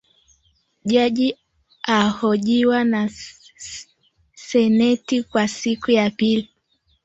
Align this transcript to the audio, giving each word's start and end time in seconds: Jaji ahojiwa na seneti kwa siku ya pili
Jaji 0.85 1.37
ahojiwa 1.87 2.83
na 2.83 3.09
seneti 4.33 5.23
kwa 5.23 5.47
siku 5.47 5.91
ya 5.91 6.09
pili 6.09 6.49